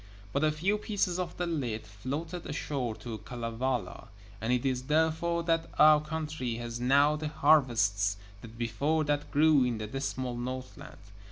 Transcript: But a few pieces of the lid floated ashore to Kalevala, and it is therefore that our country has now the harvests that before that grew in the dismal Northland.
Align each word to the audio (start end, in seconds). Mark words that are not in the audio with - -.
But 0.33 0.43
a 0.43 0.51
few 0.51 0.79
pieces 0.79 1.19
of 1.19 1.37
the 1.37 1.45
lid 1.45 1.85
floated 1.85 2.47
ashore 2.47 2.95
to 2.95 3.19
Kalevala, 3.19 4.07
and 4.41 4.51
it 4.51 4.65
is 4.65 4.85
therefore 4.85 5.43
that 5.43 5.69
our 5.77 6.01
country 6.01 6.55
has 6.55 6.79
now 6.79 7.15
the 7.15 7.27
harvests 7.27 8.17
that 8.41 8.57
before 8.57 9.03
that 9.03 9.29
grew 9.29 9.63
in 9.63 9.77
the 9.77 9.85
dismal 9.85 10.35
Northland. 10.35 10.97